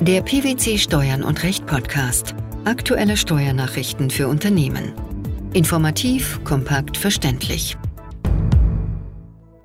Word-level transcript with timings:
Der 0.00 0.22
PwC 0.22 0.78
Steuern 0.78 1.24
und 1.24 1.42
Recht 1.42 1.66
Podcast. 1.66 2.36
Aktuelle 2.64 3.16
Steuernachrichten 3.16 4.10
für 4.10 4.28
Unternehmen. 4.28 4.92
Informativ, 5.54 6.38
kompakt, 6.44 6.96
verständlich. 6.96 7.76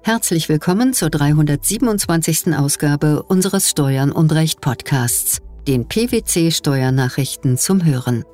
Herzlich 0.02 0.50
willkommen 0.50 0.94
zur 0.94 1.12
327. 1.12 2.58
Ausgabe 2.58 3.22
unseres 3.22 3.70
Steuern 3.70 4.12
und 4.12 4.34
Recht 4.34 4.60
Podcasts, 4.60 5.38
den 5.68 5.88
PwC 5.88 6.50
Steuernachrichten 6.50 7.60
zum 7.60 7.86
Hören. 7.86 8.26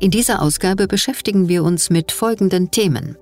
In 0.00 0.10
dieser 0.10 0.42
Ausgabe 0.42 0.86
beschäftigen 0.86 1.48
wir 1.48 1.64
uns 1.64 1.88
mit 1.88 2.12
folgenden 2.12 2.70
Themen. 2.70 3.16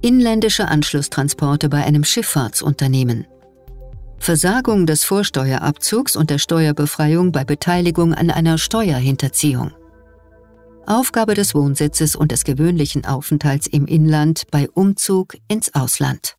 Inländische 0.00 0.68
Anschlusstransporte 0.68 1.68
bei 1.68 1.84
einem 1.84 2.02
Schifffahrtsunternehmen. 2.02 3.26
Versagung 4.22 4.86
des 4.86 5.02
Vorsteuerabzugs 5.02 6.14
und 6.14 6.30
der 6.30 6.38
Steuerbefreiung 6.38 7.32
bei 7.32 7.44
Beteiligung 7.44 8.14
an 8.14 8.30
einer 8.30 8.56
Steuerhinterziehung. 8.56 9.72
Aufgabe 10.86 11.34
des 11.34 11.56
Wohnsitzes 11.56 12.14
und 12.14 12.30
des 12.30 12.44
gewöhnlichen 12.44 13.04
Aufenthalts 13.04 13.66
im 13.66 13.84
Inland 13.86 14.44
bei 14.52 14.70
Umzug 14.70 15.34
ins 15.48 15.74
Ausland. 15.74 16.36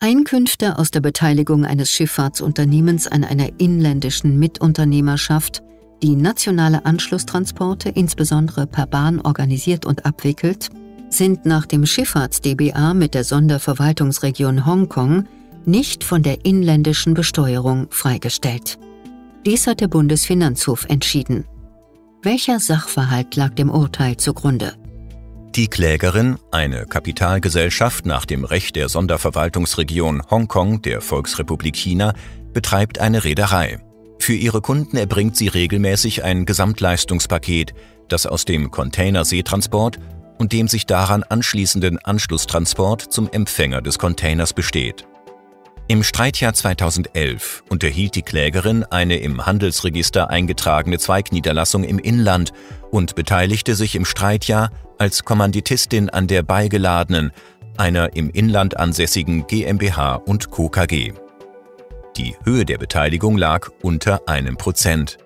Einkünfte 0.00 0.78
aus 0.78 0.90
der 0.90 1.00
Beteiligung 1.00 1.66
eines 1.66 1.90
Schifffahrtsunternehmens 1.90 3.08
an 3.08 3.24
einer 3.24 3.50
inländischen 3.58 4.38
Mitunternehmerschaft, 4.38 5.62
die 6.02 6.16
nationale 6.16 6.86
Anschlusstransporte 6.86 7.90
insbesondere 7.90 8.66
per 8.66 8.86
Bahn 8.86 9.20
organisiert 9.20 9.84
und 9.84 10.06
abwickelt, 10.06 10.70
sind 11.08 11.46
nach 11.46 11.66
dem 11.66 11.86
Schifffahrts-DBA 11.86 12.94
mit 12.94 13.14
der 13.14 13.24
Sonderverwaltungsregion 13.24 14.66
Hongkong 14.66 15.26
nicht 15.64 16.04
von 16.04 16.22
der 16.22 16.44
inländischen 16.44 17.14
Besteuerung 17.14 17.88
freigestellt. 17.90 18.78
Dies 19.44 19.66
hat 19.66 19.80
der 19.80 19.88
Bundesfinanzhof 19.88 20.86
entschieden. 20.88 21.44
Welcher 22.22 22.58
Sachverhalt 22.58 23.36
lag 23.36 23.54
dem 23.54 23.70
Urteil 23.70 24.16
zugrunde? 24.16 24.74
Die 25.54 25.68
Klägerin, 25.68 26.38
eine 26.50 26.86
Kapitalgesellschaft 26.86 28.04
nach 28.04 28.26
dem 28.26 28.44
Recht 28.44 28.76
der 28.76 28.88
Sonderverwaltungsregion 28.88 30.22
Hongkong 30.30 30.82
der 30.82 31.00
Volksrepublik 31.00 31.76
China, 31.76 32.14
betreibt 32.52 32.98
eine 32.98 33.24
Reederei. 33.24 33.78
Für 34.18 34.34
ihre 34.34 34.60
Kunden 34.60 34.96
erbringt 34.96 35.36
sie 35.36 35.48
regelmäßig 35.48 36.24
ein 36.24 36.46
Gesamtleistungspaket, 36.46 37.74
das 38.08 38.26
aus 38.26 38.44
dem 38.44 38.70
Containerseetransport 38.70 39.98
und 40.38 40.52
dem 40.52 40.68
sich 40.68 40.86
daran 40.86 41.22
anschließenden 41.22 41.98
Anschlusstransport 41.98 43.02
zum 43.02 43.30
Empfänger 43.30 43.82
des 43.82 43.98
Containers 43.98 44.52
besteht. 44.52 45.06
Im 45.88 46.02
Streitjahr 46.02 46.52
2011 46.52 47.62
unterhielt 47.68 48.16
die 48.16 48.22
Klägerin 48.22 48.82
eine 48.84 49.18
im 49.18 49.46
Handelsregister 49.46 50.30
eingetragene 50.30 50.98
Zweigniederlassung 50.98 51.84
im 51.84 52.00
Inland 52.00 52.52
und 52.90 53.14
beteiligte 53.14 53.76
sich 53.76 53.94
im 53.94 54.04
Streitjahr 54.04 54.70
als 54.98 55.24
Kommanditistin 55.24 56.10
an 56.10 56.26
der 56.26 56.42
beigeladenen, 56.42 57.30
einer 57.76 58.16
im 58.16 58.30
Inland 58.30 58.76
ansässigen 58.76 59.46
GmbH 59.46 60.16
und 60.16 60.50
Co. 60.50 60.68
KG. 60.68 61.12
Die 62.16 62.34
Höhe 62.42 62.64
der 62.64 62.78
Beteiligung 62.78 63.36
lag 63.36 63.68
unter 63.82 64.26
einem 64.26 64.56
Prozent. 64.56 65.18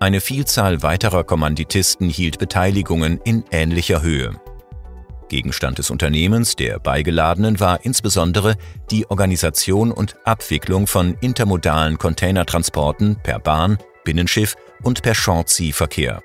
Eine 0.00 0.20
Vielzahl 0.20 0.82
weiterer 0.82 1.22
Kommanditisten 1.22 2.08
hielt 2.08 2.38
Beteiligungen 2.38 3.20
in 3.22 3.44
ähnlicher 3.52 4.02
Höhe. 4.02 4.40
Gegenstand 5.30 5.78
des 5.78 5.88
Unternehmens 5.88 6.56
der 6.56 6.78
Beigeladenen 6.78 7.58
war 7.58 7.82
insbesondere 7.86 8.56
die 8.90 9.10
Organisation 9.10 9.92
und 9.92 10.16
Abwicklung 10.26 10.86
von 10.86 11.16
intermodalen 11.22 11.96
Containertransporten 11.96 13.16
per 13.22 13.38
Bahn, 13.38 13.78
Binnenschiff 14.04 14.56
und 14.82 15.00
per 15.00 15.14
Short-Sea-Verkehr. 15.14 16.22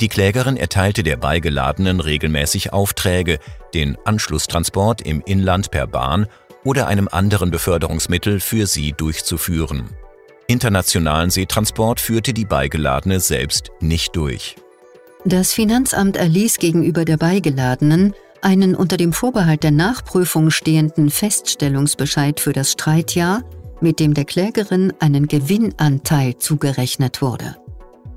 Die 0.00 0.08
Klägerin 0.08 0.56
erteilte 0.56 1.04
der 1.04 1.16
Beigeladenen 1.16 2.00
regelmäßig 2.00 2.72
Aufträge, 2.72 3.38
den 3.74 3.96
Anschlusstransport 4.04 5.02
im 5.02 5.22
Inland 5.24 5.70
per 5.70 5.86
Bahn 5.86 6.26
oder 6.64 6.88
einem 6.88 7.08
anderen 7.08 7.52
Beförderungsmittel 7.52 8.40
für 8.40 8.66
sie 8.66 8.92
durchzuführen. 8.92 9.90
Internationalen 10.48 11.30
Seetransport 11.30 12.00
führte 12.00 12.32
die 12.32 12.44
Beigeladene 12.44 13.20
selbst 13.20 13.70
nicht 13.80 14.16
durch. 14.16 14.56
Das 15.24 15.52
Finanzamt 15.52 16.16
erließ 16.16 16.58
gegenüber 16.58 17.04
der 17.04 17.16
Beigeladenen 17.16 18.12
einen 18.40 18.74
unter 18.74 18.96
dem 18.96 19.12
Vorbehalt 19.12 19.62
der 19.62 19.70
Nachprüfung 19.70 20.50
stehenden 20.50 21.10
Feststellungsbescheid 21.10 22.40
für 22.40 22.52
das 22.52 22.72
Streitjahr, 22.72 23.44
mit 23.80 24.00
dem 24.00 24.14
der 24.14 24.24
Klägerin 24.24 24.92
einen 24.98 25.28
Gewinnanteil 25.28 26.38
zugerechnet 26.38 27.22
wurde. 27.22 27.56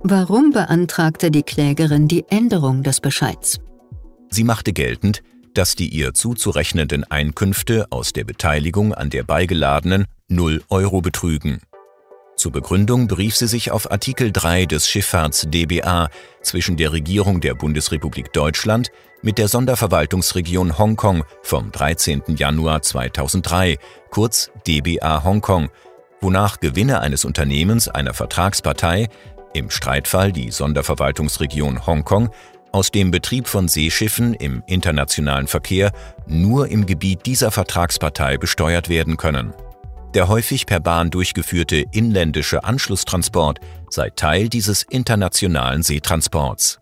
Warum 0.02 0.52
beantragte 0.52 1.30
die 1.30 1.44
Klägerin 1.44 2.08
die 2.08 2.26
Änderung 2.30 2.82
des 2.82 3.02
Bescheids? 3.02 3.60
Sie 4.30 4.44
machte 4.44 4.74
geltend, 4.74 5.22
dass 5.54 5.76
die 5.76 5.90
ihr 5.90 6.14
zuzurechnenden 6.14 7.04
Einkünfte 7.04 7.86
aus 7.92 8.14
der 8.14 8.24
Beteiligung 8.24 8.94
an 8.94 9.12
der 9.12 9.24
Beigeladenen 9.24 10.06
0 10.28 10.64
Euro 10.70 11.02
betrügen. 11.02 11.62
Zur 12.46 12.52
Begründung 12.52 13.08
berief 13.08 13.36
sie 13.36 13.48
sich 13.48 13.72
auf 13.72 13.92
Artikel 13.92 14.32
3 14.32 14.68
des 14.68 14.88
Schifffahrts-DBA 14.88 16.10
zwischen 16.44 16.78
der 16.78 16.92
Regierung 16.92 17.42
der 17.42 17.56
Bundesrepublik 17.56 18.34
Deutschland 18.34 18.92
mit 19.24 19.40
der 19.40 19.48
Sonderverwaltungsregion 19.48 20.78
Hongkong 20.78 21.24
vom 21.42 21.72
13. 21.72 22.22
Januar 22.38 22.84
2003, 22.84 23.80
kurz 24.12 24.52
DBA 24.68 25.24
Hongkong, 25.24 25.70
wonach 26.22 26.60
Gewinne 26.60 27.00
eines 27.00 27.26
Unternehmens 27.26 27.88
einer 27.88 28.14
Vertragspartei, 28.14 29.08
im 29.56 29.72
Streitfall 29.72 30.32
die 30.32 30.52
Sonderverwaltungsregion 30.52 31.88
Hongkong, 31.88 32.30
aus 32.72 32.92
dem 32.92 33.10
Betrieb 33.10 33.48
von 33.48 33.68
Seeschiffen 33.68 34.36
im 34.36 34.62
internationalen 34.68 35.48
Verkehr 35.48 35.92
nur 36.28 36.68
im 36.68 36.86
Gebiet 36.86 37.26
dieser 37.26 37.50
Vertragspartei 37.50 38.38
besteuert 38.38 38.88
werden 38.88 39.18
können. 39.18 39.56
Der 40.16 40.30
häufig 40.30 40.66
per 40.66 40.80
Bahn 40.80 41.12
durchgeführte 41.12 41.84
inländische 41.92 42.64
Anschlusstransport 42.64 43.60
sei 43.90 44.10
Teil 44.12 44.48
dieses 44.48 44.84
internationalen 44.84 45.84
Seetransports. 45.84 46.80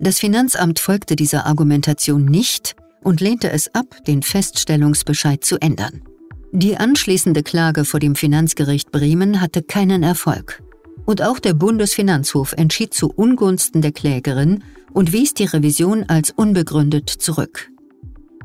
Das 0.00 0.18
Finanzamt 0.18 0.80
folgte 0.80 1.14
dieser 1.14 1.46
Argumentation 1.46 2.24
nicht 2.24 2.74
und 3.02 3.20
lehnte 3.20 3.50
es 3.50 3.72
ab, 3.72 3.86
den 4.08 4.24
Feststellungsbescheid 4.24 5.44
zu 5.44 5.60
ändern. 5.60 6.02
Die 6.50 6.76
anschließende 6.76 7.44
Klage 7.44 7.84
vor 7.84 8.00
dem 8.00 8.16
Finanzgericht 8.16 8.90
Bremen 8.90 9.40
hatte 9.40 9.62
keinen 9.62 10.02
Erfolg. 10.02 10.60
Und 11.06 11.22
auch 11.22 11.38
der 11.38 11.54
Bundesfinanzhof 11.54 12.54
entschied 12.54 12.92
zu 12.92 13.12
Ungunsten 13.12 13.80
der 13.80 13.92
Klägerin 13.92 14.64
und 14.92 15.12
wies 15.12 15.34
die 15.34 15.44
Revision 15.44 16.04
als 16.08 16.32
unbegründet 16.32 17.10
zurück. 17.10 17.70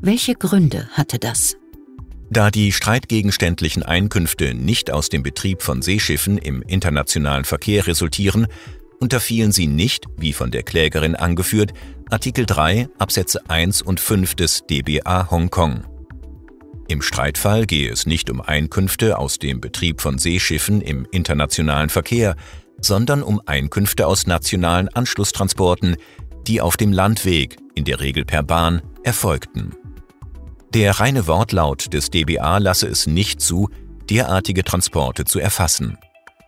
Welche 0.00 0.34
Gründe 0.34 0.88
hatte 0.92 1.18
das? 1.18 1.56
Da 2.30 2.50
die 2.50 2.72
streitgegenständlichen 2.72 3.82
Einkünfte 3.82 4.54
nicht 4.54 4.90
aus 4.90 5.08
dem 5.08 5.22
Betrieb 5.22 5.62
von 5.62 5.80
Seeschiffen 5.80 6.38
im 6.38 6.62
internationalen 6.62 7.44
Verkehr 7.44 7.86
resultieren, 7.86 8.48
unterfielen 8.98 9.52
sie 9.52 9.66
nicht, 9.66 10.06
wie 10.16 10.32
von 10.32 10.50
der 10.50 10.62
Klägerin 10.62 11.14
angeführt, 11.14 11.72
Artikel 12.10 12.46
3 12.46 12.88
Absätze 12.98 13.48
1 13.48 13.82
und 13.82 14.00
5 14.00 14.34
des 14.34 14.64
DBA 14.68 15.30
Hongkong. 15.30 15.84
Im 16.88 17.02
Streitfall 17.02 17.66
gehe 17.66 17.90
es 17.90 18.06
nicht 18.06 18.30
um 18.30 18.40
Einkünfte 18.40 19.18
aus 19.18 19.38
dem 19.38 19.60
Betrieb 19.60 20.00
von 20.00 20.18
Seeschiffen 20.18 20.80
im 20.80 21.06
internationalen 21.10 21.88
Verkehr, 21.88 22.36
sondern 22.80 23.22
um 23.22 23.40
Einkünfte 23.44 24.06
aus 24.06 24.26
nationalen 24.26 24.88
Anschlusstransporten, 24.88 25.96
die 26.46 26.60
auf 26.60 26.76
dem 26.76 26.92
Landweg, 26.92 27.56
in 27.74 27.84
der 27.84 28.00
Regel 28.00 28.24
per 28.24 28.42
Bahn, 28.42 28.82
erfolgten. 29.02 29.74
Der 30.76 31.00
reine 31.00 31.26
Wortlaut 31.26 31.94
des 31.94 32.10
DBA 32.10 32.58
lasse 32.58 32.86
es 32.86 33.06
nicht 33.06 33.40
zu, 33.40 33.70
derartige 34.10 34.62
Transporte 34.62 35.24
zu 35.24 35.38
erfassen. 35.38 35.96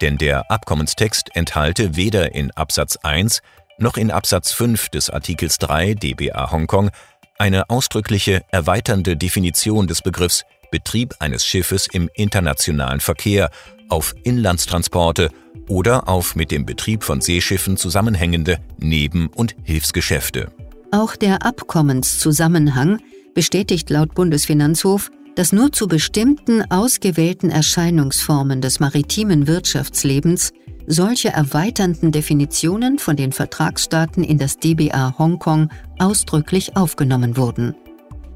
Denn 0.03 0.19
der 0.19 0.51
Abkommenstext 0.51 1.31
enthalte 1.35 1.97
weder 1.97 2.35
in 2.35 2.51
Absatz 2.51 2.99
1 3.03 3.41
noch 3.79 3.97
in 3.97 4.11
Absatz 4.11 4.53
5 4.53 4.91
des 4.91 5.09
Artikels 5.09 5.57
3 5.57 5.95
DBA 5.95 6.53
Hongkong 6.53 6.91
eine 7.39 7.71
ausdrückliche 7.71 8.43
erweiternde 8.51 9.17
Definition 9.17 9.87
des 9.87 10.03
Begriffs 10.03 10.45
Betrieb 10.71 11.15
eines 11.21 11.47
Schiffes 11.47 11.87
im 11.91 12.11
internationalen 12.13 13.01
Verkehr 13.01 13.49
auf 13.89 14.15
Inlandstransporte 14.25 15.31
oder 15.69 16.07
auf 16.07 16.37
mit 16.37 16.51
dem 16.51 16.67
Betrieb 16.67 17.03
von 17.03 17.23
Seeschiffen 17.23 17.79
zusammenhängende 17.79 18.59
Neben- 18.77 19.29
und 19.29 19.57
Hilfsgeschäfte. 19.63 20.53
Auch 20.93 21.17
der 21.17 21.47
Abkommenszusammenhang 21.47 23.01
bestätigt 23.35 23.91
laut 23.91 24.15
Bundesfinanzhof, 24.15 25.11
dass 25.35 25.53
nur 25.53 25.73
zu 25.73 25.87
bestimmten 25.87 26.69
ausgewählten 26.71 27.51
Erscheinungsformen 27.51 28.61
des 28.61 28.81
maritimen 28.81 29.47
Wirtschaftslebens 29.47 30.53
solche 30.89 31.29
erweiternden 31.29 32.11
Definitionen 32.13 32.99
von 32.99 33.15
den 33.15 33.33
Vertragsstaaten 33.33 34.25
in 34.25 34.39
das 34.39 34.57
DBA 34.57 35.17
Hongkong 35.19 35.71
ausdrücklich 35.99 36.77
aufgenommen 36.77 37.37
wurden. 37.37 37.75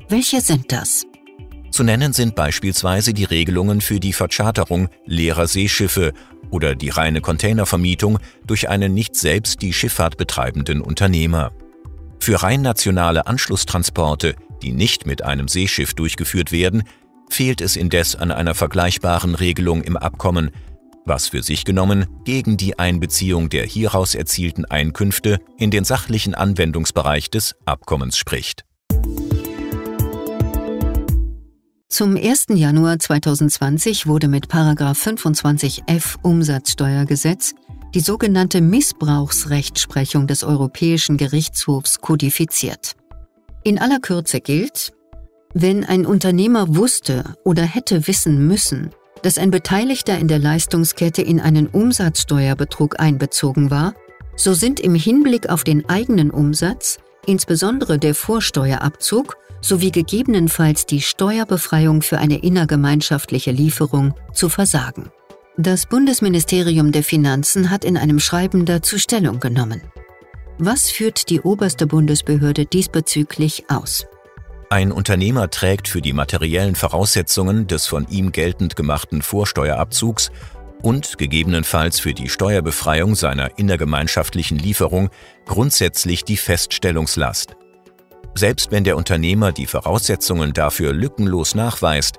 Welche 0.08 0.40
sind 0.40 0.70
das? 0.70 1.04
Zu 1.70 1.84
nennen 1.84 2.12
sind 2.12 2.34
beispielsweise 2.34 3.14
die 3.14 3.24
Regelungen 3.24 3.80
für 3.80 3.98
die 3.98 4.12
Vercharterung 4.12 4.88
leerer 5.06 5.46
Seeschiffe 5.46 6.12
oder 6.50 6.74
die 6.74 6.90
reine 6.90 7.22
Containervermietung 7.22 8.18
durch 8.46 8.68
einen 8.68 8.92
nicht 8.92 9.16
selbst 9.16 9.62
die 9.62 9.72
Schifffahrt 9.72 10.18
betreibenden 10.18 10.82
Unternehmer. 10.82 11.50
Für 12.20 12.42
rein 12.42 12.60
nationale 12.60 13.26
Anschlusstransporte, 13.26 14.36
die 14.62 14.73
nicht 14.73 15.06
mit 15.06 15.23
einem 15.23 15.49
Seeschiff 15.49 15.94
durchgeführt 15.94 16.53
werden, 16.53 16.85
fehlt 17.29 17.61
es 17.61 17.76
indes 17.76 18.17
an 18.17 18.31
einer 18.31 18.55
vergleichbaren 18.55 19.35
Regelung 19.35 19.82
im 19.82 19.97
Abkommen, 19.97 20.50
was 21.05 21.29
für 21.29 21.43
sich 21.43 21.64
genommen 21.64 22.06
gegen 22.25 22.56
die 22.56 22.79
Einbeziehung 22.79 23.49
der 23.49 23.67
hieraus 23.67 24.14
erzielten 24.14 24.64
Einkünfte 24.64 25.41
in 25.59 25.70
den 25.70 25.85
sachlichen 25.85 26.35
Anwendungsbereich 26.35 27.31
des 27.31 27.56
Abkommens 27.64 28.17
spricht. 28.17 28.64
Zum 31.88 32.17
1. 32.17 32.47
Januar 32.55 32.99
2020 32.99 34.06
wurde 34.06 34.29
mit 34.29 34.47
25f 34.47 36.17
Umsatzsteuergesetz 36.23 37.55
die 37.94 38.00
sogenannte 38.00 38.62
Missbrauchsrechtsprechung 38.62 40.26
des 40.26 40.44
Europäischen 40.44 41.19
Gerichtshofs 41.19 42.00
kodifiziert. 42.00 42.97
In 43.64 43.79
aller 43.79 44.00
Kürze 44.00 44.41
gilt, 44.41 44.93
wenn 45.55 45.85
ein 45.85 46.05
Unternehmer 46.05 46.75
wusste 46.75 47.37
oder 47.44 47.62
hätte 47.62 48.09
wissen 48.09 48.49
müssen, 48.49 48.91
dass 49.23 49.38
ein 49.38 49.53
Beteiligter 49.53 50.19
in 50.19 50.26
der 50.26 50.41
Leistungskette 50.41 51.23
in 51.23 51.41
einen 51.41 51.69
Umsatzsteuerbetrug 51.69 52.99
einbezogen 52.99 53.70
war, 53.70 53.94
so 54.35 54.53
sind 54.55 54.81
im 54.81 54.97
Hinblick 54.97 55.49
auf 55.49 55.62
den 55.62 55.88
eigenen 55.88 56.32
Umsatz, 56.32 56.99
insbesondere 57.25 58.00
der 58.00 58.17
Vorsteuerabzug 58.17 59.37
sowie 59.61 59.93
gegebenenfalls 59.93 60.87
die 60.87 61.00
Steuerbefreiung 61.00 62.03
für 62.03 62.19
eine 62.19 62.43
innergemeinschaftliche 62.43 63.53
Lieferung 63.53 64.14
zu 64.32 64.49
versagen. 64.49 65.11
Das 65.56 65.87
Bundesministerium 65.87 66.91
der 66.91 67.05
Finanzen 67.05 67.70
hat 67.70 67.85
in 67.85 67.97
einem 67.97 68.19
Schreiben 68.19 68.64
dazu 68.64 68.99
Stellung 68.99 69.38
genommen. 69.38 69.82
Was 70.58 70.90
führt 70.90 71.31
die 71.31 71.40
oberste 71.40 71.87
Bundesbehörde 71.87 72.66
diesbezüglich 72.66 73.64
aus? 73.69 74.06
Ein 74.69 74.93
Unternehmer 74.93 75.50
trägt 75.50 75.88
für 75.88 76.00
die 76.00 76.12
materiellen 76.12 76.75
Voraussetzungen 76.75 77.66
des 77.66 77.87
von 77.87 78.06
ihm 78.08 78.32
geltend 78.32 78.76
gemachten 78.76 79.22
Vorsteuerabzugs 79.22 80.31
und 80.82 81.19
gegebenenfalls 81.19 82.00
für 82.00 82.14
die 82.14 82.28
Steuerbefreiung 82.28 83.14
seiner 83.14 83.58
innergemeinschaftlichen 83.58 84.58
Lieferung 84.58 85.10
grundsätzlich 85.46 86.25
die 86.25 86.37
Feststellungslast. 86.37 87.56
Selbst 88.34 88.70
wenn 88.70 88.84
der 88.84 88.96
Unternehmer 88.96 89.52
die 89.52 89.66
Voraussetzungen 89.66 90.52
dafür 90.52 90.93
lückenlos 90.93 91.54
nachweist, 91.54 92.19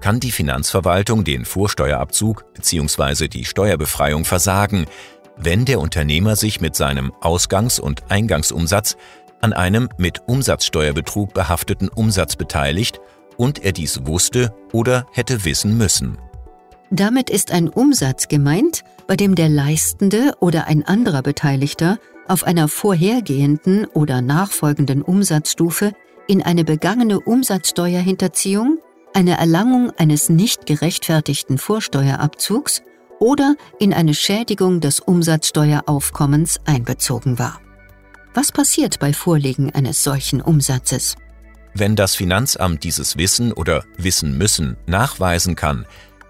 kann 0.00 0.18
die 0.18 0.32
Finanzverwaltung 0.32 1.22
den 1.24 1.44
Vorsteuerabzug 1.44 2.52
bzw. 2.54 3.28
die 3.28 3.44
Steuerbefreiung 3.44 4.24
versagen, 4.24 4.86
wenn 5.36 5.64
der 5.64 5.80
Unternehmer 5.80 6.36
sich 6.36 6.60
mit 6.60 6.76
seinem 6.76 7.12
Ausgangs- 7.20 7.80
und 7.80 8.10
Eingangsumsatz 8.10 8.96
an 9.40 9.52
einem 9.52 9.88
mit 9.98 10.22
Umsatzsteuerbetrug 10.26 11.34
behafteten 11.34 11.88
Umsatz 11.88 12.36
beteiligt 12.36 13.00
und 13.36 13.64
er 13.64 13.72
dies 13.72 14.06
wusste 14.06 14.54
oder 14.72 15.06
hätte 15.12 15.44
wissen 15.44 15.76
müssen. 15.76 16.18
Damit 16.90 17.30
ist 17.30 17.52
ein 17.52 17.68
Umsatz 17.68 18.28
gemeint, 18.28 18.84
bei 19.06 19.16
dem 19.16 19.34
der 19.34 19.48
Leistende 19.48 20.34
oder 20.40 20.66
ein 20.66 20.86
anderer 20.86 21.22
Beteiligter 21.22 21.98
auf 22.28 22.44
einer 22.44 22.68
vorhergehenden 22.68 23.86
oder 23.86 24.20
nachfolgenden 24.20 25.02
Umsatzstufe 25.02 25.92
in 26.28 26.42
eine 26.42 26.64
begangene 26.64 27.18
Umsatzsteuerhinterziehung, 27.20 28.78
eine 29.14 29.38
Erlangung 29.38 29.90
eines 29.96 30.28
nicht 30.28 30.66
gerechtfertigten 30.66 31.58
Vorsteuerabzugs 31.58 32.82
oder 33.22 33.54
in 33.78 33.94
eine 33.94 34.14
Schädigung 34.14 34.80
des 34.80 34.98
Umsatzsteueraufkommens 34.98 36.58
einbezogen 36.66 37.38
war. 37.38 37.60
Was 38.34 38.50
passiert 38.50 38.98
bei 38.98 39.12
Vorliegen 39.12 39.72
eines 39.72 40.02
solchen 40.02 40.40
Umsatzes? 40.40 41.14
Wenn 41.72 41.94
das 41.94 42.16
Finanzamt 42.16 42.82
dieses 42.82 43.16
Wissen 43.16 43.52
oder 43.52 43.84
Wissen 43.96 44.36
müssen 44.36 44.76
nachweisen 44.86 45.54
kann, 45.54 45.86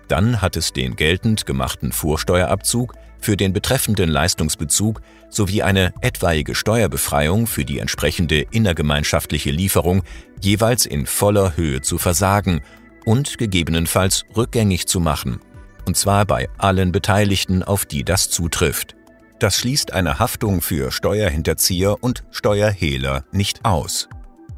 dann 0.09 0.43
hat 0.43 0.59
es 0.59 0.75
den 0.75 0.95
geltend 0.95 1.47
gemachten 1.47 1.93
Vorsteuerabzug 1.93 2.93
für 3.21 3.39
den 3.39 3.55
betreffenden 3.55 4.11
Leistungsbezug 4.11 5.01
sowie 5.31 5.63
eine 5.63 5.95
etwaige 6.03 6.55
Steuerbefreiung 6.55 7.47
für 7.47 7.65
die 7.65 7.79
entsprechende 7.79 8.43
innergemeinschaftliche 8.51 9.51
Lieferung 9.51 10.03
jeweils 10.43 10.85
in 10.85 11.07
voller 11.07 11.57
Höhe 11.57 11.81
zu 11.81 11.97
versagen 11.97 12.61
und 13.07 13.39
gegebenenfalls 13.39 14.25
rückgängig 14.37 14.87
zu 14.89 15.01
machen, 15.01 15.41
und 15.87 15.97
zwar 15.97 16.25
bei 16.25 16.49
allen 16.59 16.93
Beteiligten, 16.93 17.63
auf 17.63 17.85
die 17.85 18.05
das 18.05 18.31
zutrifft. 18.31 18.95
Das 19.39 19.57
schließt 19.57 19.93
eine 19.93 20.19
Haftung 20.19 20.61
für 20.61 20.93
Steuerhinterzieher 20.93 22.03
und 22.03 22.23
Steuerhehler 22.31 23.25
nicht 23.33 23.65
aus. 23.65 24.09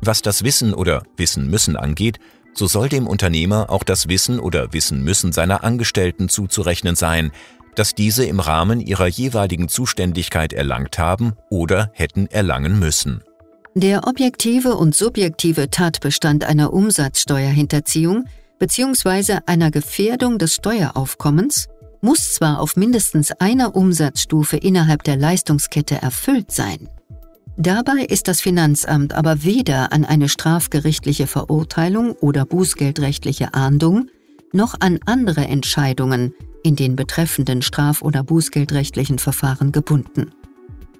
Was 0.00 0.20
das 0.20 0.44
Wissen 0.44 0.74
oder 0.74 1.02
Wissen 1.16 1.48
müssen 1.48 1.76
angeht, 1.76 2.18
so 2.52 2.66
soll 2.66 2.88
dem 2.88 3.06
Unternehmer 3.06 3.70
auch 3.70 3.82
das 3.82 4.08
Wissen 4.08 4.38
oder 4.38 4.72
Wissen 4.72 5.02
müssen 5.02 5.32
seiner 5.32 5.64
Angestellten 5.64 6.28
zuzurechnen 6.28 6.94
sein, 6.94 7.32
dass 7.74 7.94
diese 7.94 8.24
im 8.24 8.40
Rahmen 8.40 8.80
ihrer 8.80 9.06
jeweiligen 9.06 9.68
Zuständigkeit 9.68 10.52
erlangt 10.52 10.98
haben 10.98 11.32
oder 11.50 11.90
hätten 11.94 12.26
erlangen 12.26 12.78
müssen. 12.78 13.22
Der 13.74 14.06
objektive 14.06 14.76
und 14.76 14.94
subjektive 14.94 15.68
Tatbestand 15.70 16.44
einer 16.44 16.72
Umsatzsteuerhinterziehung 16.72 18.26
bzw. 18.64 19.40
einer 19.44 19.70
Gefährdung 19.70 20.38
des 20.38 20.54
Steueraufkommens 20.54 21.68
muss 22.00 22.32
zwar 22.34 22.60
auf 22.60 22.76
mindestens 22.76 23.30
einer 23.32 23.76
Umsatzstufe 23.76 24.56
innerhalb 24.56 25.02
der 25.02 25.16
Leistungskette 25.16 26.00
erfüllt 26.00 26.50
sein, 26.50 26.88
Dabei 27.56 28.04
ist 28.08 28.26
das 28.26 28.40
Finanzamt 28.40 29.12
aber 29.12 29.44
weder 29.44 29.92
an 29.92 30.04
eine 30.04 30.28
strafgerichtliche 30.28 31.28
Verurteilung 31.28 32.10
oder 32.14 32.44
bußgeldrechtliche 32.44 33.54
Ahndung 33.54 34.08
noch 34.52 34.74
an 34.80 34.98
andere 35.06 35.42
Entscheidungen 35.42 36.34
in 36.64 36.74
den 36.74 36.96
betreffenden 36.96 37.62
straf- 37.62 38.02
oder 38.02 38.24
bußgeldrechtlichen 38.24 39.20
Verfahren 39.20 39.70
gebunden. 39.70 40.32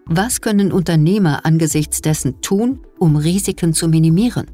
Was 0.06 0.42
können 0.42 0.70
Unternehmer 0.70 1.44
angesichts 1.44 2.02
dessen 2.02 2.40
tun, 2.40 2.78
um 3.00 3.16
Risiken 3.16 3.74
zu 3.74 3.88
minimieren? 3.88 4.46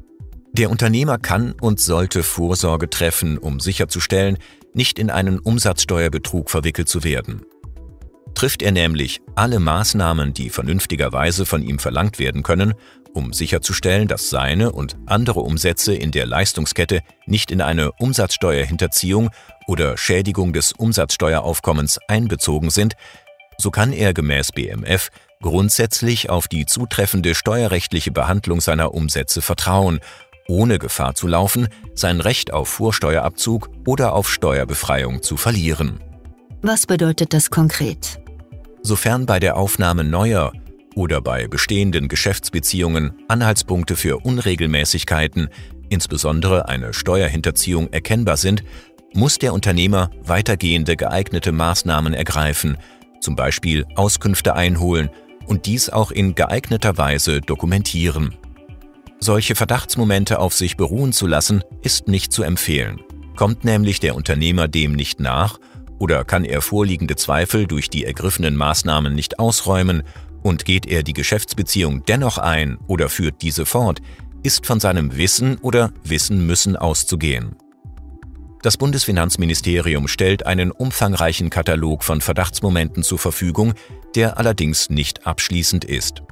Der 0.53 0.69
Unternehmer 0.69 1.17
kann 1.17 1.53
und 1.53 1.79
sollte 1.79 2.23
Vorsorge 2.23 2.89
treffen, 2.89 3.37
um 3.37 3.61
sicherzustellen, 3.61 4.37
nicht 4.73 4.99
in 4.99 5.09
einen 5.09 5.39
Umsatzsteuerbetrug 5.39 6.49
verwickelt 6.49 6.89
zu 6.89 7.03
werden. 7.05 7.45
Trifft 8.35 8.61
er 8.61 8.71
nämlich 8.71 9.21
alle 9.35 9.59
Maßnahmen, 9.59 10.33
die 10.33 10.49
vernünftigerweise 10.49 11.45
von 11.45 11.63
ihm 11.63 11.79
verlangt 11.79 12.19
werden 12.19 12.43
können, 12.43 12.73
um 13.13 13.33
sicherzustellen, 13.33 14.07
dass 14.07 14.29
seine 14.29 14.71
und 14.71 14.97
andere 15.05 15.41
Umsätze 15.41 15.93
in 15.93 16.11
der 16.11 16.25
Leistungskette 16.25 17.01
nicht 17.25 17.51
in 17.51 17.61
eine 17.61 17.91
Umsatzsteuerhinterziehung 17.93 19.29
oder 19.67 19.97
Schädigung 19.97 20.53
des 20.53 20.73
Umsatzsteueraufkommens 20.73 21.99
einbezogen 22.07 22.71
sind, 22.71 22.95
so 23.57 23.71
kann 23.71 23.93
er 23.93 24.13
gemäß 24.13 24.51
BMF 24.51 25.09
grundsätzlich 25.41 26.29
auf 26.29 26.47
die 26.47 26.65
zutreffende 26.65 27.35
steuerrechtliche 27.35 28.11
Behandlung 28.11 28.61
seiner 28.61 28.93
Umsätze 28.93 29.41
vertrauen, 29.41 29.99
ohne 30.51 30.79
Gefahr 30.79 31.15
zu 31.15 31.27
laufen, 31.27 31.67
sein 31.95 32.19
Recht 32.19 32.51
auf 32.51 32.67
Vorsteuerabzug 32.67 33.69
oder 33.87 34.13
auf 34.13 34.29
Steuerbefreiung 34.29 35.23
zu 35.23 35.37
verlieren. 35.37 35.99
Was 36.61 36.85
bedeutet 36.85 37.33
das 37.33 37.49
konkret? 37.49 38.19
Sofern 38.83 39.25
bei 39.25 39.39
der 39.39 39.55
Aufnahme 39.55 40.03
neuer 40.03 40.51
oder 40.93 41.21
bei 41.21 41.47
bestehenden 41.47 42.09
Geschäftsbeziehungen 42.09 43.13
Anhaltspunkte 43.29 43.95
für 43.95 44.17
Unregelmäßigkeiten, 44.17 45.47
insbesondere 45.89 46.67
eine 46.67 46.93
Steuerhinterziehung, 46.93 47.87
erkennbar 47.93 48.35
sind, 48.37 48.63
muss 49.13 49.39
der 49.39 49.53
Unternehmer 49.53 50.09
weitergehende 50.21 50.97
geeignete 50.97 51.51
Maßnahmen 51.51 52.13
ergreifen, 52.13 52.77
zum 53.21 53.35
Beispiel 53.35 53.85
Auskünfte 53.95 54.55
einholen 54.55 55.09
und 55.45 55.65
dies 55.65 55.89
auch 55.89 56.11
in 56.11 56.35
geeigneter 56.35 56.97
Weise 56.97 57.39
dokumentieren. 57.39 58.35
Solche 59.23 59.53
Verdachtsmomente 59.53 60.39
auf 60.39 60.55
sich 60.55 60.77
beruhen 60.77 61.13
zu 61.13 61.27
lassen, 61.27 61.63
ist 61.83 62.07
nicht 62.07 62.33
zu 62.33 62.41
empfehlen. 62.41 63.01
Kommt 63.35 63.63
nämlich 63.63 63.99
der 63.99 64.15
Unternehmer 64.15 64.67
dem 64.67 64.93
nicht 64.93 65.19
nach 65.19 65.59
oder 65.99 66.25
kann 66.25 66.43
er 66.43 66.61
vorliegende 66.61 67.15
Zweifel 67.15 67.67
durch 67.67 67.87
die 67.87 68.03
ergriffenen 68.03 68.55
Maßnahmen 68.55 69.13
nicht 69.13 69.37
ausräumen 69.37 70.01
und 70.41 70.65
geht 70.65 70.87
er 70.87 71.03
die 71.03 71.13
Geschäftsbeziehung 71.13 72.03
dennoch 72.05 72.39
ein 72.39 72.79
oder 72.87 73.09
führt 73.09 73.43
diese 73.43 73.67
fort, 73.67 74.01
ist 74.41 74.65
von 74.65 74.79
seinem 74.79 75.15
Wissen 75.15 75.59
oder 75.59 75.91
Wissen 76.03 76.47
müssen 76.47 76.75
auszugehen. 76.75 77.55
Das 78.63 78.77
Bundesfinanzministerium 78.77 80.07
stellt 80.07 80.47
einen 80.47 80.71
umfangreichen 80.71 81.51
Katalog 81.51 82.03
von 82.03 82.21
Verdachtsmomenten 82.21 83.03
zur 83.03 83.19
Verfügung, 83.19 83.75
der 84.15 84.39
allerdings 84.39 84.89
nicht 84.89 85.27
abschließend 85.27 85.85
ist. 85.85 86.23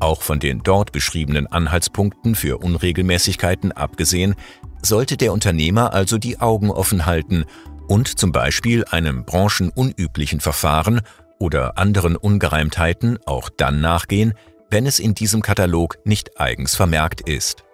Auch 0.00 0.22
von 0.22 0.40
den 0.40 0.62
dort 0.62 0.92
beschriebenen 0.92 1.46
Anhaltspunkten 1.46 2.34
für 2.34 2.58
Unregelmäßigkeiten 2.58 3.72
abgesehen, 3.72 4.34
sollte 4.82 5.18
der 5.18 5.32
Unternehmer 5.32 5.92
also 5.92 6.16
die 6.16 6.40
Augen 6.40 6.70
offen 6.70 7.04
halten 7.04 7.44
und 7.86 8.18
zum 8.18 8.32
Beispiel 8.32 8.84
einem 8.86 9.24
branchenunüblichen 9.24 10.40
Verfahren 10.40 11.02
oder 11.38 11.76
anderen 11.76 12.16
Ungereimtheiten 12.16 13.18
auch 13.26 13.50
dann 13.50 13.80
nachgehen, 13.80 14.34
wenn 14.70 14.86
es 14.86 14.98
in 14.98 15.14
diesem 15.14 15.42
Katalog 15.42 15.98
nicht 16.04 16.40
eigens 16.40 16.74
vermerkt 16.74 17.28
ist. 17.28 17.64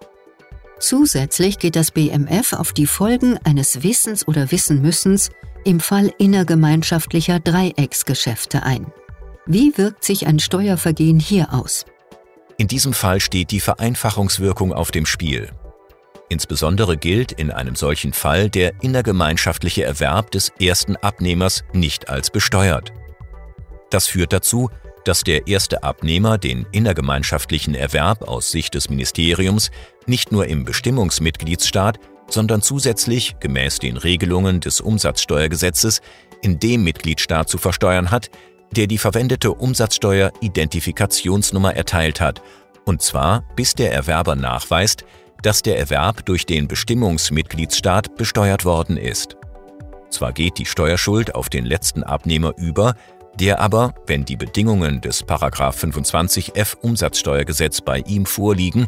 Zusätzlich 0.79 1.59
geht 1.59 1.75
das 1.75 1.91
BMF 1.91 2.53
auf 2.53 2.73
die 2.73 2.87
Folgen 2.87 3.37
eines 3.43 3.83
Wissens 3.83 4.27
oder 4.27 4.51
Wissenmüssens 4.51 5.29
im 5.63 5.79
Fall 5.79 6.11
innergemeinschaftlicher 6.17 7.39
Dreiecksgeschäfte 7.39 8.63
ein. 8.63 8.91
Wie 9.45 9.77
wirkt 9.77 10.03
sich 10.03 10.27
ein 10.27 10.39
Steuervergehen 10.39 11.19
hier 11.19 11.53
aus? 11.53 11.85
In 12.59 12.67
diesem 12.67 12.93
Fall 12.93 13.19
steht 13.19 13.51
die 13.51 13.59
Vereinfachungswirkung 13.59 14.73
auf 14.73 14.89
dem 14.89 15.05
Spiel. 15.05 15.51
Insbesondere 16.27 16.97
gilt 16.97 17.31
in 17.31 17.51
einem 17.51 17.75
solchen 17.75 18.13
Fall 18.13 18.49
der 18.49 18.73
innergemeinschaftliche 18.81 19.83
Erwerb 19.83 20.31
des 20.31 20.51
ersten 20.59 20.95
Abnehmers 20.95 21.63
nicht 21.73 22.09
als 22.09 22.31
besteuert. 22.31 22.91
Das 23.91 24.07
führt 24.07 24.33
dazu, 24.33 24.69
dass 25.05 25.23
der 25.23 25.47
erste 25.47 25.83
Abnehmer 25.83 26.39
den 26.39 26.65
innergemeinschaftlichen 26.71 27.75
Erwerb 27.75 28.23
aus 28.23 28.51
Sicht 28.51 28.73
des 28.73 28.89
Ministeriums 28.89 29.69
nicht 30.07 30.31
nur 30.31 30.47
im 30.47 30.65
Bestimmungsmitgliedsstaat, 30.65 31.99
sondern 32.27 32.63
zusätzlich 32.63 33.37
gemäß 33.39 33.77
den 33.79 33.97
Regelungen 33.97 34.61
des 34.61 34.81
Umsatzsteuergesetzes 34.81 36.01
in 36.41 36.59
dem 36.59 36.83
Mitgliedstaat 36.83 37.47
zu 37.49 37.59
versteuern 37.59 38.09
hat, 38.09 38.31
der 38.75 38.87
die 38.87 38.97
verwendete 38.97 39.53
Umsatzsteuer-Identifikationsnummer 39.53 41.75
erteilt 41.75 42.21
hat, 42.21 42.41
und 42.85 43.01
zwar 43.01 43.43
bis 43.55 43.75
der 43.75 43.91
Erwerber 43.91 44.35
nachweist, 44.35 45.05
dass 45.43 45.61
der 45.61 45.77
Erwerb 45.77 46.25
durch 46.25 46.45
den 46.45 46.67
Bestimmungsmitgliedsstaat 46.67 48.15
besteuert 48.15 48.65
worden 48.65 48.97
ist. 48.97 49.37
Zwar 50.09 50.33
geht 50.33 50.57
die 50.57 50.65
Steuerschuld 50.65 51.35
auf 51.35 51.49
den 51.49 51.65
letzten 51.65 52.03
Abnehmer 52.03 52.53
über, 52.57 52.95
der 53.39 53.59
aber, 53.59 53.93
wenn 54.07 54.25
die 54.25 54.35
Bedingungen 54.35 55.01
des 55.01 55.25
25f 55.25 56.77
Umsatzsteuergesetz 56.81 57.81
bei 57.81 57.99
ihm 57.99 58.25
vorliegen, 58.25 58.87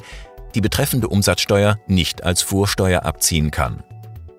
die 0.55 0.61
betreffende 0.61 1.07
Umsatzsteuer 1.07 1.77
nicht 1.87 2.23
als 2.23 2.41
Vorsteuer 2.41 3.05
abziehen 3.05 3.51
kann. 3.51 3.83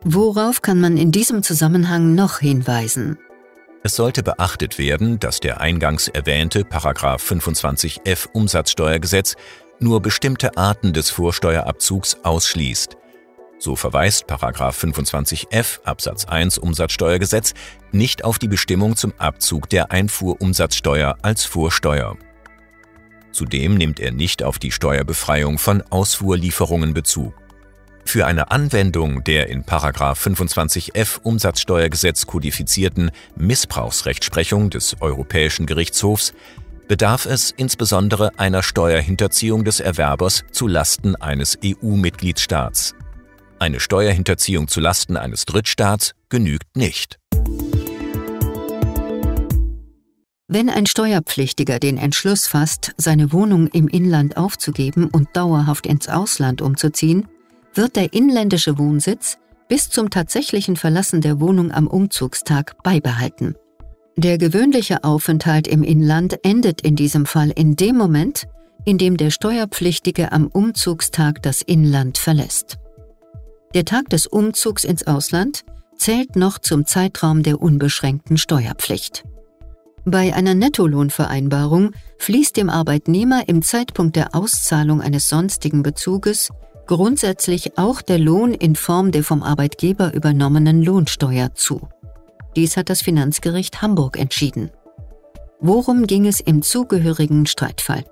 Worauf 0.03 0.63
kann 0.63 0.81
man 0.81 0.97
in 0.97 1.13
diesem 1.13 1.43
Zusammenhang 1.43 2.15
noch 2.15 2.39
hinweisen? 2.39 3.19
Es 3.83 3.97
sollte 3.97 4.23
beachtet 4.23 4.79
werden, 4.79 5.19
dass 5.19 5.41
der 5.41 5.61
eingangs 5.61 6.09
erwähnte 6.09 6.65
25f 6.65 8.29
Umsatzsteuergesetz 8.33 9.37
nur 9.79 10.03
bestimmte 10.03 10.57
Arten 10.59 10.93
des 10.93 11.09
Vorsteuerabzugs 11.09 12.19
ausschließt. 12.23 12.99
So 13.59 13.77
verweist 13.77 14.27
25f 14.27 15.83
Absatz 15.85 16.27
1 16.27 16.59
Umsatzsteuergesetz 16.59 17.55
nicht 17.91 18.25
auf 18.25 18.39
die 18.39 18.49
Bestimmung 18.49 18.97
zum 18.97 19.15
Abzug 19.17 19.71
der 19.71 19.91
Einfuhrumsatzsteuer 19.91 21.17
als 21.23 21.45
Vorsteuer. 21.45 22.17
Zudem 23.33 23.77
nimmt 23.77 24.01
er 24.01 24.13
nicht 24.13 24.43
auf 24.43 24.59
die 24.59 24.73
Steuerbefreiung 24.73 25.59
von 25.59 25.83
Ausfuhrlieferungen 25.91 26.93
Bezug. 26.93 27.35
Für 28.05 28.27
eine 28.27 28.51
Anwendung 28.51 29.23
der 29.25 29.49
in 29.49 29.65
25f 29.65 31.21
Umsatzsteuergesetz 31.23 32.27
kodifizierten 32.27 33.11
Missbrauchsrechtsprechung 33.37 34.71
des 34.71 34.97
Europäischen 35.01 35.67
Gerichtshofs 35.67 36.33
bedarf 36.89 37.25
es 37.25 37.53
insbesondere 37.57 38.37
einer 38.37 38.65
Steuerhinterziehung 38.65 39.65
des 39.65 39.79
Erwerbers 39.79 40.43
zu 40.51 40.67
Lasten 40.67 41.15
eines 41.15 41.57
EU-Mitgliedstaats. 41.65 42.97
Eine 43.61 43.79
Steuerhinterziehung 43.79 44.67
zu 44.67 44.81
Lasten 44.81 45.17
eines 45.17 45.45
Drittstaats 45.45 46.15
genügt 46.31 46.77
nicht. 46.77 47.21
Wenn 50.49 50.69
ein 50.69 50.87
Steuerpflichtiger 50.87 51.79
den 51.79 51.97
Entschluss 51.97 52.49
fasst, 52.49 52.93
seine 52.97 53.33
Wohnung 53.33 53.69
im 53.69 53.87
Inland 53.87 54.37
aufzugeben 54.37 55.09
und 55.13 55.29
dauerhaft 55.35 55.87
ins 55.87 56.09
Ausland 56.09 56.61
umzuziehen, 56.61 57.29
wird 57.75 57.97
der 57.97 58.13
inländische 58.13 58.79
Wohnsitz 58.79 59.39
bis 59.69 59.89
zum 59.89 60.11
tatsächlichen 60.11 60.77
Verlassen 60.77 61.21
der 61.21 61.41
Wohnung 61.41 61.71
am 61.71 61.87
Umzugstag 61.87 62.83
beibehalten. 62.83 63.55
Der 64.17 64.37
gewöhnliche 64.37 65.05
Aufenthalt 65.05 65.69
im 65.69 65.83
Inland 65.83 66.45
endet 66.45 66.81
in 66.81 66.97
diesem 66.97 67.25
Fall 67.25 67.51
in 67.51 67.77
dem 67.77 67.97
Moment, 67.97 68.47
in 68.85 68.99
dem 68.99 69.17
der 69.17 69.31
Steuerpflichtige 69.31 70.33
am 70.33 70.49
Umzugstag 70.49 71.43
das 71.43 71.63
Inland 71.63 72.19
verlässt. 72.19 72.79
Der 73.75 73.85
Tag 73.85 74.09
des 74.09 74.27
Umzugs 74.27 74.85
ins 74.85 75.07
Ausland 75.07 75.65
zählt 75.97 76.35
noch 76.35 76.59
zum 76.59 76.87
Zeitraum 76.87 77.43
der 77.43 77.63
unbeschränkten 77.63 78.37
Steuerpflicht. 78.37 79.25
Bei 80.05 80.35
einer 80.35 80.55
Nettolohnvereinbarung 80.55 81.93
fließt 82.19 82.57
dem 82.57 82.71
Arbeitnehmer 82.71 83.49
im 83.49 83.63
Zeitpunkt 83.63 84.17
der 84.17 84.35
Auszahlung 84.35 85.01
eines 85.01 85.29
sonstigen 85.29 85.83
Bezuges 85.83 86.49
grundsätzlich 86.91 87.79
auch 87.79 88.03
der 88.03 88.19
Lohn 88.19 88.53
in 88.53 88.75
Form 88.75 89.13
der 89.13 89.23
vom 89.23 89.45
Arbeitgeber 89.45 90.13
übernommenen 90.13 90.83
Lohnsteuer 90.83 91.55
zu. 91.55 91.89
Dies 92.57 92.77
hat 92.77 92.91
das 92.91 93.01
Finanzgericht 93.01 93.81
Hamburg 93.81 94.19
entschieden. 94.19 94.73
Worum 95.61 96.09
ging 96.09 96.27
es 96.27 96.41
im 96.41 96.63
zugehörigen 96.63 97.47
Streitfall? 97.47 98.05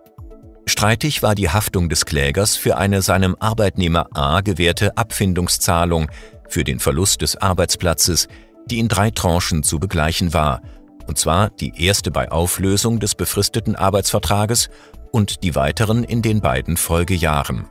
Streitig 0.66 1.24
war 1.24 1.34
die 1.34 1.48
Haftung 1.48 1.88
des 1.88 2.06
Klägers 2.06 2.56
für 2.56 2.76
eine 2.76 3.02
seinem 3.02 3.34
Arbeitnehmer 3.40 4.06
A 4.14 4.42
gewährte 4.42 4.96
Abfindungszahlung 4.96 6.08
für 6.48 6.62
den 6.62 6.78
Verlust 6.78 7.22
des 7.22 7.36
Arbeitsplatzes, 7.36 8.28
die 8.66 8.78
in 8.78 8.86
drei 8.86 9.10
Tranchen 9.10 9.64
zu 9.64 9.80
begleichen 9.80 10.32
war, 10.34 10.62
und 11.08 11.18
zwar 11.18 11.50
die 11.50 11.72
erste 11.84 12.12
bei 12.12 12.30
Auflösung 12.30 13.00
des 13.00 13.16
befristeten 13.16 13.74
Arbeitsvertrages 13.74 14.70
und 15.10 15.42
die 15.42 15.56
weiteren 15.56 16.04
in 16.04 16.22
den 16.22 16.40
beiden 16.40 16.76
Folgejahren. 16.76 17.66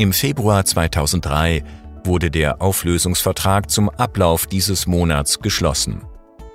Im 0.00 0.14
Februar 0.14 0.64
2003 0.64 1.62
wurde 2.04 2.30
der 2.30 2.62
Auflösungsvertrag 2.62 3.68
zum 3.70 3.90
Ablauf 3.90 4.46
dieses 4.46 4.86
Monats 4.86 5.40
geschlossen. 5.40 6.06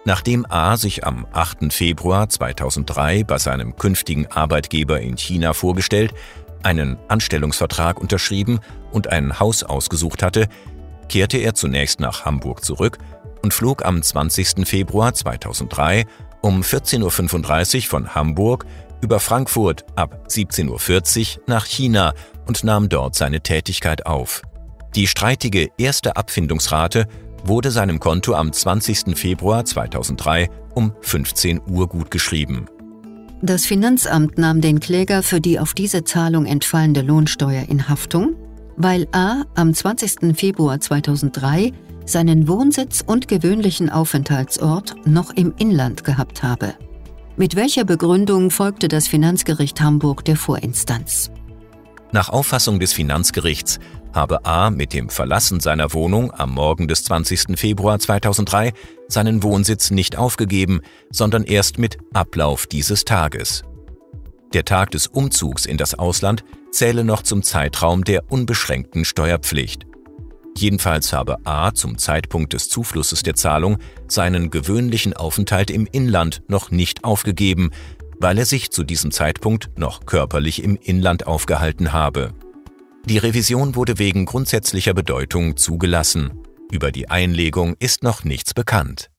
Nachdem 0.04 0.48
A 0.50 0.78
sich 0.78 1.06
am 1.06 1.28
8. 1.32 1.72
Februar 1.72 2.28
2003 2.28 3.24
bei 3.24 3.38
seinem 3.38 3.76
künftigen 3.76 4.26
Arbeitgeber 4.26 5.00
in 5.00 5.16
China 5.16 5.54
vorgestellt, 5.54 6.16
einen 6.64 6.98
Anstellungsvertrag 7.08 8.02
unterschrieben 8.02 8.62
und 8.92 9.12
ein 9.12 9.40
Haus 9.40 9.62
ausgesucht 9.62 10.24
hatte, 10.24 10.48
kehrte 11.08 11.38
er 11.38 11.54
zunächst 11.54 12.00
nach 12.00 12.26
Hamburg 12.26 12.66
zurück 12.66 12.98
und 13.44 13.54
flog 13.54 13.86
am 13.86 14.02
20. 14.02 14.68
Februar 14.68 15.14
2003 15.14 16.08
um 16.42 16.62
14.35 16.62 17.76
Uhr 17.76 17.82
von 17.84 18.16
Hamburg 18.16 18.66
über 19.06 19.20
Frankfurt 19.20 19.86
ab 19.96 20.26
17.40 20.30 21.38
Uhr 21.38 21.44
nach 21.46 21.68
China 21.68 22.16
und 22.48 22.64
nahm 22.64 22.90
dort 22.90 23.14
seine 23.14 23.42
Tätigkeit 23.42 24.08
auf. 24.08 24.42
Die 24.96 25.06
streitige 25.06 25.70
erste 25.78 26.16
Abfindungsrate 26.18 27.06
wurde 27.44 27.70
seinem 27.70 28.00
Konto 28.00 28.34
am 28.34 28.52
20. 28.52 29.16
Februar 29.16 29.64
2003 29.64 30.50
um 30.74 30.92
15 31.02 31.62
Uhr 31.70 31.88
gutgeschrieben. 31.88 32.66
Das 33.44 33.68
Finanzamt 33.68 34.40
nahm 34.40 34.60
den 34.60 34.80
Kläger 34.80 35.22
für 35.22 35.40
die 35.40 35.60
auf 35.60 35.76
diese 35.76 36.04
Zahlung 36.04 36.48
entfallende 36.48 37.02
Lohnsteuer 37.02 37.66
in 37.70 37.88
Haftung, 37.88 38.36
weil 38.76 39.08
A 39.12 39.44
am 39.54 39.72
20. 39.72 40.36
Februar 40.36 40.80
2003 40.80 41.74
seinen 42.06 42.48
Wohnsitz 42.48 43.04
und 43.06 43.28
gewöhnlichen 43.28 43.92
Aufenthaltsort 43.92 44.96
noch 45.06 45.32
im 45.36 45.54
Inland 45.60 46.04
gehabt 46.04 46.42
habe. 46.42 46.74
Mit 47.38 47.58
welcher 47.58 47.84
Begründung 47.84 48.50
folgte 48.50 48.88
das 48.88 49.10
Finanzgericht 49.10 49.82
Hamburg 49.82 50.24
der 50.24 50.38
Vorinstanz? 50.38 51.32
Nach 52.14 52.30
Auffassung 52.30 52.80
des 52.80 52.94
Finanzgerichts 52.94 53.80
habe 54.14 54.46
A 54.46 54.70
mit 54.70 54.94
dem 54.94 55.10
Verlassen 55.10 55.60
seiner 55.60 55.92
Wohnung 55.92 56.32
am 56.32 56.54
Morgen 56.54 56.88
des 56.88 57.04
20. 57.04 57.60
Februar 57.60 58.00
2003 58.00 58.72
seinen 59.10 59.44
Wohnsitz 59.44 59.92
nicht 59.92 60.18
aufgegeben, 60.18 60.80
sondern 61.12 61.44
erst 61.44 61.78
mit 61.78 61.98
Ablauf 62.14 62.68
dieses 62.68 63.04
Tages. 63.04 63.64
Der 64.54 64.64
Tag 64.64 64.92
des 64.92 65.08
Umzugs 65.08 65.66
in 65.66 65.76
das 65.76 66.00
Ausland 66.00 66.46
zähle 66.72 67.04
noch 67.04 67.22
zum 67.22 67.44
Zeitraum 67.44 68.06
der 68.06 68.32
unbeschränkten 68.32 69.04
Steuerpflicht. 69.04 69.86
Jedenfalls 70.58 71.12
habe 71.12 71.38
A 71.46 71.74
zum 71.74 71.98
Zeitpunkt 71.98 72.54
des 72.54 72.70
Zuflusses 72.70 73.24
der 73.24 73.36
Zahlung 73.36 73.78
seinen 74.08 74.52
gewöhnlichen 74.52 75.14
Aufenthalt 75.14 75.70
im 75.70 75.86
Inland 75.92 76.44
noch 76.48 76.72
nicht 76.72 77.04
aufgegeben, 77.04 77.72
weil 78.20 78.38
er 78.38 78.46
sich 78.46 78.72
zu 78.72 78.84
diesem 78.84 79.12
Zeitpunkt 79.12 79.78
noch 79.78 80.06
körperlich 80.06 80.64
im 80.64 80.78
Inland 80.78 81.28
aufgehalten 81.28 81.92
habe. 81.92 82.34
Die 83.06 83.18
Revision 83.18 83.76
wurde 83.76 84.00
wegen 84.00 84.26
grundsätzlicher 84.26 84.94
Bedeutung 84.94 85.58
zugelassen. 85.58 86.40
Über 86.72 86.92
die 86.92 87.10
Einlegung 87.10 87.76
ist 87.80 88.02
noch 88.02 88.24
nichts 88.24 88.54
bekannt. 88.54 89.12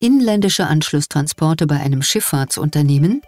Inländische 0.00 0.66
Anschlusstransporte 0.66 1.66
bei 1.66 1.76
einem 1.76 2.02
Schifffahrtsunternehmen 2.02 3.22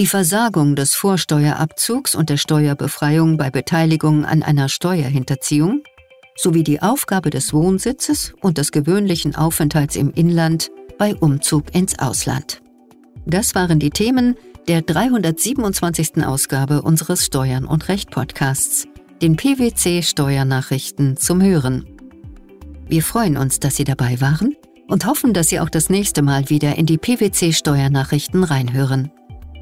die 0.00 0.06
Versagung 0.06 0.76
des 0.76 0.94
Vorsteuerabzugs 0.94 2.14
und 2.14 2.30
der 2.30 2.38
Steuerbefreiung 2.38 3.36
bei 3.36 3.50
Beteiligung 3.50 4.24
an 4.24 4.42
einer 4.42 4.70
Steuerhinterziehung 4.70 5.82
sowie 6.38 6.62
die 6.62 6.80
Aufgabe 6.80 7.28
des 7.28 7.52
Wohnsitzes 7.52 8.32
und 8.40 8.56
des 8.56 8.72
gewöhnlichen 8.72 9.36
Aufenthalts 9.36 9.96
im 9.96 10.10
Inland 10.12 10.70
bei 10.96 11.14
Umzug 11.14 11.74
ins 11.74 11.98
Ausland. 11.98 12.62
Das 13.26 13.54
waren 13.54 13.78
die 13.78 13.90
Themen 13.90 14.36
der 14.68 14.80
327. 14.80 16.24
Ausgabe 16.24 16.80
unseres 16.80 17.26
Steuern 17.26 17.66
und 17.66 17.88
Recht 17.90 18.10
Podcasts, 18.10 18.88
den 19.20 19.36
PwC 19.36 20.02
Steuernachrichten 20.02 21.18
zum 21.18 21.42
Hören. 21.42 21.84
Wir 22.88 23.02
freuen 23.02 23.36
uns, 23.36 23.60
dass 23.60 23.76
Sie 23.76 23.84
dabei 23.84 24.18
waren 24.22 24.56
und 24.88 25.04
hoffen, 25.04 25.34
dass 25.34 25.50
Sie 25.50 25.60
auch 25.60 25.68
das 25.68 25.90
nächste 25.90 26.22
Mal 26.22 26.48
wieder 26.48 26.76
in 26.76 26.86
die 26.86 26.96
PwC 26.96 27.52
Steuernachrichten 27.52 28.44
reinhören. 28.44 29.12